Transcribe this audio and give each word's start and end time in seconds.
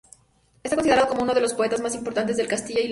Está 0.63 0.75
considerado 0.77 1.09
como 1.09 1.21
uno 1.21 1.35
de 1.35 1.41
los 1.41 1.53
poetas 1.53 1.79
más 1.79 1.93
importantes 1.93 2.35
de 2.35 2.47
Castilla 2.47 2.73
y 2.73 2.73
León. 2.73 2.79